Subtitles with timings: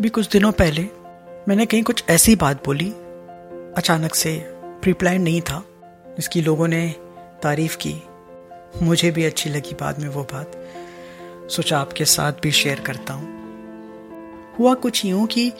[0.00, 0.82] अभी कुछ दिनों पहले
[1.48, 2.90] मैंने कहीं कुछ ऐसी बात बोली,
[3.76, 4.38] अचानक से
[4.82, 5.64] प्रीप्लान नहीं था,
[6.16, 6.94] जिसकी लोगों ने
[7.42, 7.94] तारीफ़ की।
[8.82, 10.52] मुझे भी अच्छी लगी बाद में वो बात।
[11.50, 13.28] सोचा आपके साथ भी शेयर करता हूँ।
[14.58, 15.52] हुआ कुछ यूँ कि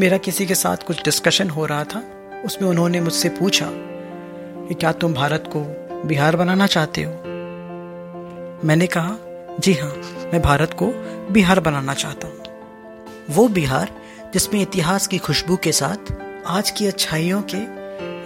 [0.00, 2.02] मेरा किसी के साथ कुछ डिस्कशन हो रहा था,
[2.44, 3.68] उसमें उन्होंने मुझसे पूछा
[4.68, 5.60] कि क्या तुम भारत को
[6.08, 7.12] बिहार बनाना चाहते हो?
[8.64, 9.16] मैंने कहा,
[9.60, 9.94] जी हाँ
[10.32, 10.86] मैं भारत को
[11.32, 12.39] बिहार बनाना चाहता हूँ।
[13.30, 13.90] वो बिहार
[14.34, 16.12] जिसमें इतिहास की खुशबू के साथ
[16.46, 17.58] आज की अच्छाइयों के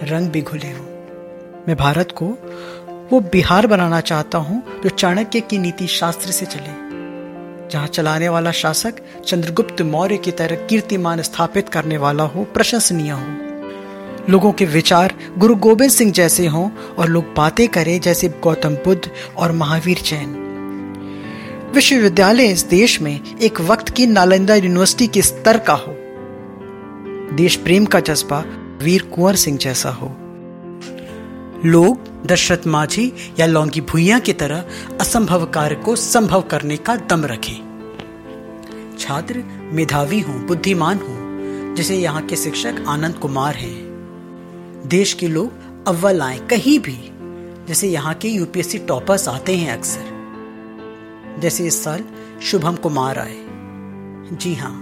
[0.05, 0.85] रंग भी घुले हों।
[1.67, 2.25] मैं भारत को
[3.11, 6.73] वो बिहार बनाना चाहता हूँ जो चाणक्य की नीति शास्त्र से चले,
[7.69, 14.31] जहाँ चलाने वाला शासक चंद्रगुप्त मौर्य की तरह कीर्तिमान स्थापित करने वाला हो, प्रशंसनीय हो।
[14.31, 19.09] लोगों के विचार गुरु गोविंद सिंह जैसे हों और लोग बातें करें जैसे गौतम बुद्ध
[19.37, 20.44] और महावीर जैन।
[21.75, 25.95] विश्वविद्यालय इस देश में एक वक्त की नालंदा यूनिवर्सिटी के स्तर का हो।
[27.35, 28.39] देश प्रेम का जज्बा
[28.83, 30.07] वीर कुंवर सिंह जैसा हो।
[31.65, 34.65] लोग दशरथ माझी या लौंगी भुइया की तरह
[35.01, 37.59] असंभव कार्य को संभव करने का दम रखें।
[38.99, 45.51] छात्र मेधावी हो, बुद्धिमान हो, जैसे यहाँ के शिक्षक आनंद कुमार हैं। देश के लोग
[45.87, 46.97] अव्वल आए कहीं भी,
[47.67, 50.14] जैसे यहाँ के यूपीएससी टॉपर्स आते हैं अक्सर।
[51.39, 52.03] जैसे इस साल
[52.41, 53.37] शुभम कुमार आए।
[54.35, 54.73] जी हाँ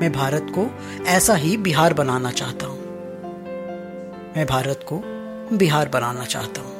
[0.00, 0.66] मैं भारत को
[1.06, 2.78] ऐसा ही बिहार बनाना चाहता हूँ।
[4.36, 5.00] मैं भारत को
[5.56, 6.73] बिहार बनाना चाहता हूँ।